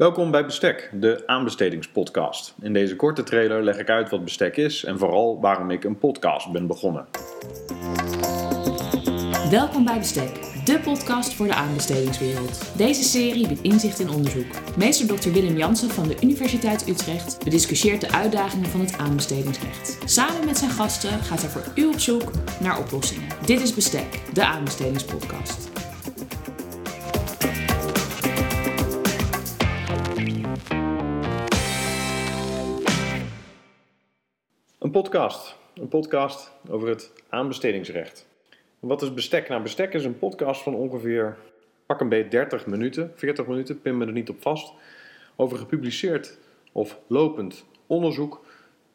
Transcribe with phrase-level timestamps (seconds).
[0.00, 2.54] Welkom bij Bestek, de aanbestedingspodcast.
[2.60, 5.98] In deze korte trailer leg ik uit wat bestek is en vooral waarom ik een
[5.98, 7.06] podcast ben begonnen.
[9.50, 12.76] Welkom bij Bestek, de podcast voor de aanbestedingswereld.
[12.76, 14.76] Deze serie biedt inzicht in onderzoek.
[14.76, 15.30] Meester Dr.
[15.30, 19.98] Willem Jansen van de Universiteit Utrecht bediscussieert de uitdagingen van het aanbestedingsrecht.
[20.04, 22.30] Samen met zijn gasten gaat hij voor u op zoek
[22.60, 23.28] naar oplossingen.
[23.46, 25.79] Dit is Bestek, de aanbestedingspodcast.
[34.80, 35.56] Een podcast.
[35.74, 38.26] Een podcast over het aanbestedingsrecht.
[38.78, 39.48] Wat is bestek?
[39.48, 41.36] Nou, bestek is een podcast van ongeveer
[41.86, 44.72] pak een beetje 30 minuten, 40 minuten, pin me er niet op vast,
[45.36, 46.38] over gepubliceerd
[46.72, 48.44] of lopend onderzoek,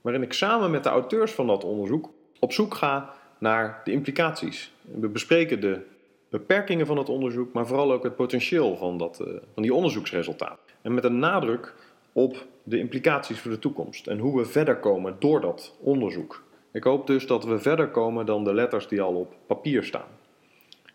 [0.00, 4.72] waarin ik samen met de auteurs van dat onderzoek op zoek ga naar de implicaties.
[4.80, 5.80] We bespreken de
[6.28, 10.74] beperkingen van het onderzoek, maar vooral ook het potentieel van, dat, uh, van die onderzoeksresultaten.
[10.82, 11.74] En met een nadruk
[12.12, 16.44] op de implicaties voor de toekomst en hoe we verder komen door dat onderzoek.
[16.72, 20.08] Ik hoop dus dat we verder komen dan de letters die al op papier staan.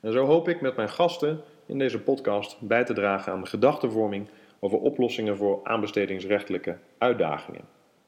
[0.01, 3.47] En zo hoop ik met mijn gasten in deze podcast bij te dragen aan de
[3.47, 4.27] gedachtenvorming
[4.59, 7.61] over oplossingen voor aanbestedingsrechtelijke uitdagingen.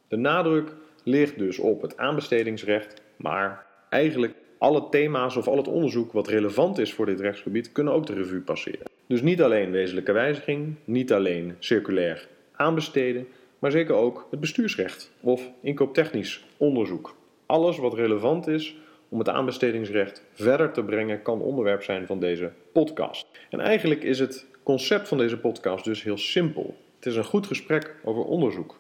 [0.08, 0.74] De nadruk
[1.04, 6.78] ligt dus op het aanbestedingsrecht, maar eigenlijk alle thema's of al het onderzoek wat relevant
[6.78, 8.88] is voor dit rechtsgebied kunnen ook de revue passeren.
[9.08, 13.28] Dus niet alleen wezenlijke wijziging, niet alleen circulair aanbesteden,
[13.60, 17.16] maar zeker ook het bestuursrecht of inkooptechnisch onderzoek.
[17.46, 18.76] Alles wat relevant is
[19.10, 23.28] om het aanbestedingsrecht verder te brengen, kan onderwerp zijn van deze podcast.
[23.50, 26.76] En eigenlijk is het concept van deze podcast dus heel simpel.
[26.96, 28.80] Het is een goed gesprek over onderzoek.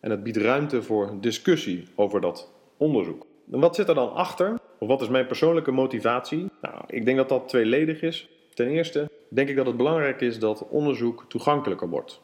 [0.00, 3.26] En het biedt ruimte voor discussie over dat onderzoek.
[3.52, 4.58] En wat zit er dan achter?
[4.78, 6.46] Of wat is mijn persoonlijke motivatie?
[6.62, 8.28] Nou, ik denk dat dat tweeledig is.
[8.54, 12.20] Ten eerste denk ik dat het belangrijk is dat onderzoek toegankelijker wordt.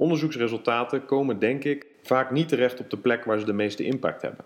[0.00, 4.22] Onderzoeksresultaten komen, denk ik, vaak niet terecht op de plek waar ze de meeste impact
[4.22, 4.44] hebben.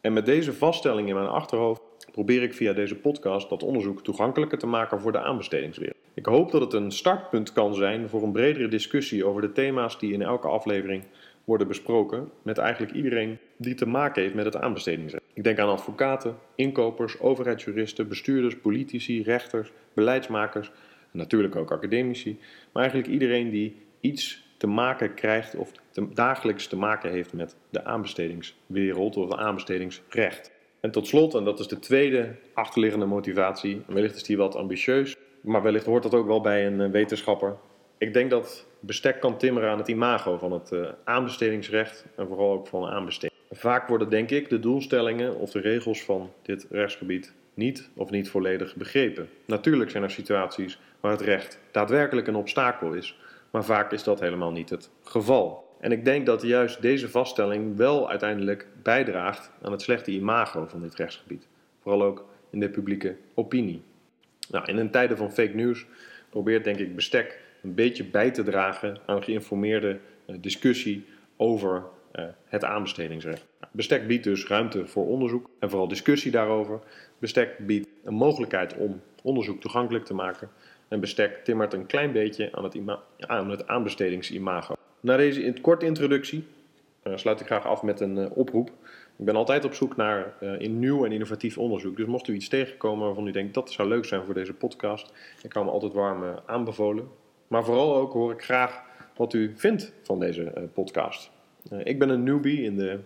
[0.00, 1.80] En met deze vaststelling in mijn achterhoofd
[2.12, 5.96] probeer ik via deze podcast dat onderzoek toegankelijker te maken voor de aanbestedingswereld.
[6.14, 9.98] Ik hoop dat het een startpunt kan zijn voor een bredere discussie over de thema's
[9.98, 11.04] die in elke aflevering
[11.44, 15.24] worden besproken met eigenlijk iedereen die te maken heeft met het aanbestedingsrecht.
[15.32, 20.70] Ik denk aan advocaten, inkopers, overheidsjuristen, bestuurders, politici, rechters, beleidsmakers
[21.10, 22.38] natuurlijk ook academici,
[22.72, 25.72] maar eigenlijk iedereen die iets te maken krijgt of
[26.14, 30.52] dagelijks te maken heeft met de aanbestedingswereld of het aanbestedingsrecht.
[30.80, 35.16] En tot slot, en dat is de tweede achterliggende motivatie, wellicht is die wat ambitieus,
[35.40, 37.56] maar wellicht hoort dat ook wel bij een eh, wetenschapper.
[37.98, 42.52] Ik denk dat bestek kan timmeren aan het imago van het uh, aanbestedingsrecht en vooral
[42.52, 43.40] ook van aanbesteding.
[43.50, 48.30] Vaak worden, denk ik, de doelstellingen of de regels van dit rechtsgebied niet of niet
[48.30, 49.28] volledig begrepen.
[49.44, 53.18] Natuurlijk zijn er situaties waar het recht daadwerkelijk een obstakel is,
[53.50, 55.76] maar vaak is dat helemaal niet het geval.
[55.80, 60.80] En ik denk dat juist deze vaststelling wel uiteindelijk bijdraagt aan het slechte imago van
[60.80, 61.46] dit rechtsgebied.
[61.82, 63.82] Vooral ook in de publieke opinie.
[64.50, 65.86] Nou, in een tijden van fake news
[66.30, 71.82] probeert denk ik bestek een beetje bij te dragen aan een geïnformeerde uh, discussie over
[72.14, 73.46] uh, het aanbestedingsrecht.
[73.60, 76.80] Nou, bestek biedt dus ruimte voor onderzoek en vooral discussie daarover.
[77.18, 80.50] Bestek biedt een mogelijkheid om onderzoek toegankelijk te maken.
[80.88, 82.78] En bestek timmert een klein beetje aan het,
[83.18, 84.74] aan het aanbestedingsimago.
[85.00, 86.46] Na deze korte introductie
[87.04, 88.70] uh, sluit ik graag af met een uh, oproep.
[89.16, 91.96] Ik ben altijd op zoek naar uh, in nieuw en innovatief onderzoek.
[91.96, 95.12] Dus mocht u iets tegenkomen waarvan u denkt dat zou leuk zijn voor deze podcast,
[95.42, 97.08] ik kan me altijd warm aanbevolen.
[97.48, 98.82] Maar vooral ook hoor ik graag
[99.16, 101.30] wat u vindt van deze podcast.
[101.84, 102.98] ik ben een newbie in de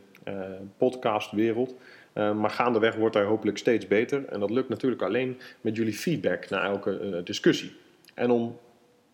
[0.77, 1.75] podcastwereld.
[2.15, 4.25] Uh, maar gaandeweg wordt hij hopelijk steeds beter.
[4.25, 7.73] En dat lukt natuurlijk alleen met jullie feedback na elke uh, discussie.
[8.15, 8.59] En om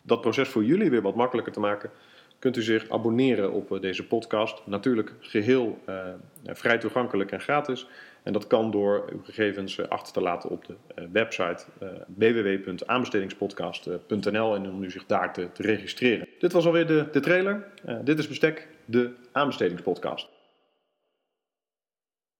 [0.01, 1.91] dat proces voor jullie weer wat makkelijker te maken,
[2.39, 4.61] kunt u zich abonneren op uh, deze podcast.
[4.65, 5.79] Natuurlijk geheel
[6.45, 7.87] vrij toegankelijk en gratis.
[8.23, 10.75] En dat kan door uw gegevens achter te laten op de
[11.11, 11.63] website
[12.07, 16.27] www.aanbestedingspodcast.nl en om u zich daar te, te registreren.
[16.39, 17.67] Dit was alweer de, de trailer.
[18.03, 20.27] dit is Bestek, de aanbestedingspodcast.